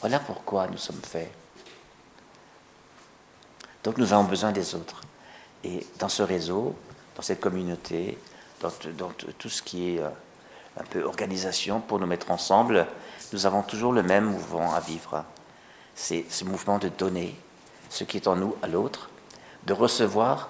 Voilà 0.00 0.18
pourquoi 0.18 0.66
nous 0.66 0.76
sommes 0.76 1.00
faits. 1.02 1.30
Donc 3.84 3.96
nous 3.96 4.12
avons 4.12 4.24
besoin 4.24 4.50
des 4.50 4.74
autres. 4.74 5.02
Et 5.62 5.86
dans 6.00 6.08
ce 6.08 6.24
réseau, 6.24 6.74
dans 7.14 7.22
cette 7.22 7.40
communauté, 7.40 8.18
dans, 8.60 9.12
tout 9.38 9.48
ce 9.48 9.62
qui 9.62 9.90
est 9.90 10.00
euh, 10.00 10.08
un 10.80 10.82
peu 10.82 11.04
organisation 11.04 11.80
pour 11.80 12.00
nous 12.00 12.06
mettre 12.06 12.32
ensemble, 12.32 12.88
nous 13.32 13.46
avons 13.46 13.62
toujours 13.62 13.92
le 13.92 14.02
même 14.02 14.24
mouvement 14.24 14.74
à 14.74 14.80
vivre. 14.80 15.24
C'est 15.94 16.24
ce 16.28 16.44
mouvement 16.44 16.78
de 16.78 16.88
donner 16.88 17.38
ce 17.88 18.02
qui 18.02 18.16
est 18.16 18.26
en 18.26 18.34
nous 18.34 18.56
à 18.62 18.66
l'autre, 18.66 19.10
de 19.64 19.72
recevoir 19.72 20.48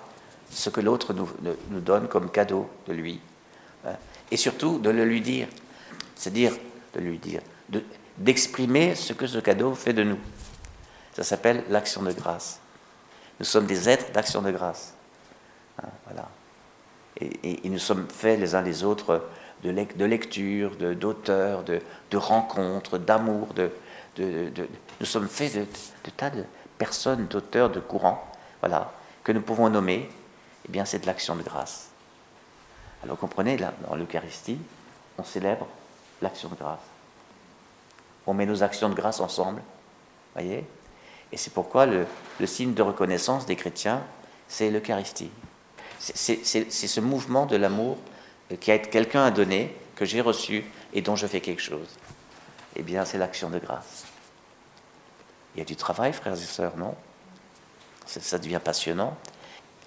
ce 0.51 0.71
que 0.71 0.81
l'autre 0.81 1.13
nous, 1.13 1.29
nous, 1.71 1.81
donne 1.81 2.09
comme 2.09 2.31
cadeau 2.31 2.71
de 2.87 2.95
lui, 2.95 3.21
hein, 3.85 3.97
et 4.31 4.37
surtout 4.39 4.79
de 4.79 4.89
le 4.89 5.05
lui 5.05 5.21
dire, 5.21 5.49
c'est-à-dire 6.15 6.53
de 6.95 7.01
lui 7.01 7.19
dire, 7.19 7.41
d'exprimer 8.19 8.95
ce 8.95 9.13
que 9.13 9.27
ce 9.27 9.39
cadeau 9.39 9.75
fait 9.75 9.93
de 9.93 10.05
nous. 10.05 10.19
Ça 11.13 11.23
s'appelle 11.23 11.65
l'action 11.69 12.03
de 12.03 12.13
grâce. 12.13 12.61
Nous 13.39 13.47
sommes 13.47 13.67
des 13.67 13.89
êtres 13.89 14.13
d'action 14.13 14.43
de 14.43 14.51
grâce. 14.51 14.95
Hein, 15.83 15.89
voilà. 16.07 16.29
Et, 17.21 17.69
nous 17.69 17.79
sommes 17.79 18.09
faits 18.09 18.41
les 18.41 18.55
uns 18.55 18.63
les 18.63 18.83
autres 18.83 19.29
de, 19.63 19.71
de 19.71 20.05
lecture, 20.05 20.77
d'auteurs, 20.77 21.63
de, 21.63 21.81
de, 22.11 22.17
rencontres, 22.17 22.99
d'amour. 22.99 23.49
De, 23.55 23.71
nous 24.19 25.07
sommes 25.07 25.29
faits 25.29 25.55
de, 25.55 26.11
tas 26.17 26.31
de 26.31 26.45
personnes, 26.79 27.27
d'auteurs, 27.27 27.71
de 27.71 27.81
courants, 27.81 28.31
voilà, 28.61 28.93
que 29.23 29.33
nous 29.33 29.41
pouvons 29.41 29.71
nommer. 29.71 30.09
Eh 30.67 30.73
bien, 30.73 30.85
c'est 30.85 31.01
de 31.01 31.07
l'action 31.07 31.37
de 31.37 31.43
grâce. 31.43 31.91
Alors 33.03 33.19
comprenez, 33.19 33.57
là, 33.59 33.73
dans 33.89 33.95
l'Eucharistie, 33.95 34.59
on 35.19 35.25
célèbre 35.25 35.69
l'action 36.25 36.49
de 36.49 36.57
grâce. 36.57 36.81
On 38.27 38.35
met 38.35 38.47
nos 38.47 38.63
actions 38.63 38.89
de 38.89 38.95
grâce 38.95 39.21
ensemble, 39.21 39.63
voyez 40.35 40.65
Et 41.31 41.37
c'est 41.37 41.53
pourquoi 41.53 41.87
le, 41.87 42.07
signe 42.47 42.75
de 42.75 42.83
reconnaissance 42.83 43.47
des 43.47 43.55
chrétiens, 43.55 44.03
c'est 44.49 44.71
l'Eucharistie. 44.71 45.31
C'est 46.01 46.67
ce 46.89 47.01
mouvement 47.01 47.47
de 47.47 47.57
l'amour 47.57 47.97
qui 48.61 48.79
quelqu'un 48.81 49.25
a 49.25 49.31
donné, 49.31 49.75
que 49.95 50.05
j'ai 50.05 50.21
reçu 50.21 50.65
et 50.93 51.01
dont 51.01 51.17
je 51.17 51.27
fais 51.27 51.41
quelque 51.41 51.63
chose. 51.63 51.89
Eh 52.77 52.83
bien, 52.83 53.05
c'est 53.05 53.19
l'action 53.19 53.49
de 53.49 53.59
grâce. 53.59 54.05
Il 55.55 55.61
y 55.61 55.63
a 55.63 55.65
du 55.65 55.77
travail, 55.77 56.13
frères 56.13 56.35
et 56.35 56.37
sœurs, 56.37 56.77
non? 56.77 56.95
Ça 58.07 58.39
devient 58.39 58.61
passionnant. 58.63 59.17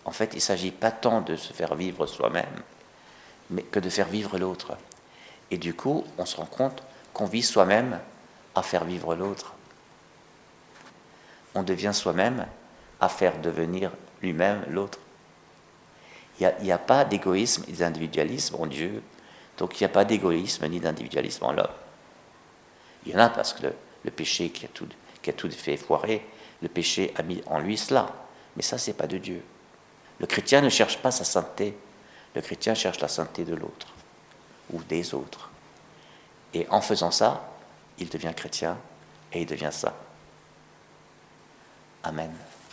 En 0.05 0.11
fait, 0.11 0.29
il 0.31 0.37
ne 0.37 0.41
s'agit 0.41 0.71
pas 0.71 0.91
tant 0.91 1.21
de 1.21 1.35
se 1.35 1.51
faire 1.51 1.75
vivre 1.75 2.05
soi-même, 2.05 2.63
mais 3.49 3.63
que 3.63 3.79
de 3.79 3.89
faire 3.89 4.07
vivre 4.07 4.37
l'autre. 4.39 4.77
Et 5.51 5.57
du 5.57 5.73
coup, 5.73 6.03
on 6.17 6.25
se 6.25 6.35
rend 6.37 6.45
compte 6.45 6.83
qu'on 7.13 7.25
vit 7.25 7.43
soi-même 7.43 7.99
à 8.55 8.61
faire 8.61 8.83
vivre 8.83 9.15
l'autre. 9.15 9.53
On 11.55 11.63
devient 11.63 11.93
soi-même 11.93 12.45
à 12.99 13.09
faire 13.09 13.39
devenir 13.39 13.91
lui-même 14.21 14.63
l'autre. 14.69 14.99
Il 16.39 16.53
n'y 16.61 16.71
a, 16.71 16.77
pas 16.77 17.05
d'égoïsme 17.05 17.63
et 17.67 17.71
d'individualisme 17.71 18.55
en 18.59 18.67
Dieu, 18.67 19.01
donc 19.57 19.79
il 19.79 19.83
n'y 19.83 19.85
a 19.85 19.89
pas 19.89 20.05
d'égoïsme 20.05 20.67
ni 20.67 20.79
d'individualisme 20.79 21.45
en 21.45 21.51
l'homme. 21.51 21.67
Il 23.05 23.13
y 23.13 23.15
en 23.15 23.19
a 23.19 23.29
parce 23.29 23.53
que 23.53 23.67
le, 24.03 24.11
péché 24.11 24.49
qui 24.49 24.65
a, 24.65 24.69
tout, 25.33 25.49
fait 25.49 25.77
foirer, 25.77 26.23
le 26.61 26.67
péché 26.67 27.11
a 27.15 27.23
mis 27.23 27.41
en 27.47 27.59
lui 27.59 27.77
cela. 27.77 28.07
Mais 28.55 28.61
ça, 28.61 28.77
c'est 28.77 28.93
pas 28.93 29.07
de 29.07 29.17
Dieu. 29.17 29.41
Le 30.19 30.27
chrétien 30.27 30.61
ne 30.61 30.69
cherche 30.69 30.99
pas 30.99 31.09
sa 31.09 31.23
sainteté, 31.23 31.75
le 32.35 32.41
chrétien 32.41 32.75
cherche 32.75 32.99
la 32.99 33.07
sainteté 33.07 33.43
de 33.43 33.55
l'autre 33.55 33.96
ou 34.71 34.81
des 34.83 35.13
autres. 35.13 35.49
Et 36.53 36.67
en 36.69 36.81
faisant 36.81 37.11
ça, 37.11 37.49
il 37.97 38.09
devient 38.09 38.33
chrétien 38.35 38.77
et 39.33 39.41
il 39.41 39.45
devient 39.45 39.69
saint. 39.71 39.93
Amen. 42.03 42.31